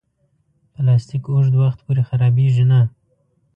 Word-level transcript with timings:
پلاستيک 0.73 1.23
اوږد 1.31 1.53
وخت 1.61 1.79
پورې 1.85 2.01
خرابېږي 2.09 2.65
نه. 2.71 2.79